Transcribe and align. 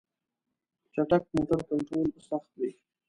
چټک 0.93 1.23
موټر 1.33 1.59
کنټرول 1.69 2.07
سخت 2.29 2.49
وي. 2.59 2.71